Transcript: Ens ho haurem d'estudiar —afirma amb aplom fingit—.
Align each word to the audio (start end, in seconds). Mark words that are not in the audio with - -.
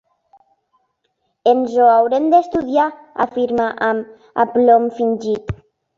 Ens 1.51 1.75
ho 1.75 1.85
haurem 1.89 2.25
d'estudiar 2.35 2.87
—afirma 3.27 3.69
amb 3.91 4.43
aplom 4.47 4.93
fingit—. 5.01 5.55